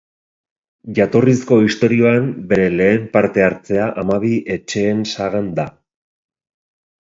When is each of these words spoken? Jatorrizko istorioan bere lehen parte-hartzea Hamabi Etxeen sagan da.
Jatorrizko 0.99 1.59
istorioan 1.65 2.31
bere 2.53 2.65
lehen 2.79 3.05
parte-hartzea 3.17 3.85
Hamabi 4.05 4.33
Etxeen 4.57 5.05
sagan 5.13 5.53
da. 5.61 5.69